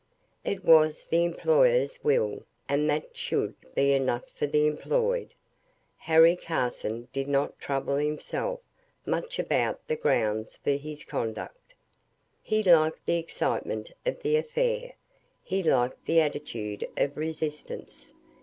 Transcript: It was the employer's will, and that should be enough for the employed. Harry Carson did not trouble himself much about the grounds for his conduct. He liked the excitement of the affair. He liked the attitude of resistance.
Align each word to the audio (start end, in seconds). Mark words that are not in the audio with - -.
It 0.43 0.65
was 0.65 1.03
the 1.03 1.23
employer's 1.23 2.03
will, 2.03 2.43
and 2.67 2.89
that 2.89 3.15
should 3.15 3.53
be 3.75 3.93
enough 3.93 4.27
for 4.31 4.47
the 4.47 4.65
employed. 4.65 5.35
Harry 5.95 6.35
Carson 6.35 7.07
did 7.13 7.27
not 7.27 7.59
trouble 7.59 7.97
himself 7.97 8.61
much 9.05 9.37
about 9.37 9.87
the 9.87 9.95
grounds 9.95 10.55
for 10.55 10.71
his 10.71 11.03
conduct. 11.03 11.75
He 12.41 12.63
liked 12.63 13.05
the 13.05 13.19
excitement 13.19 13.91
of 14.03 14.19
the 14.23 14.37
affair. 14.37 14.93
He 15.43 15.61
liked 15.61 16.03
the 16.07 16.19
attitude 16.19 16.87
of 16.97 17.15
resistance. 17.15 18.15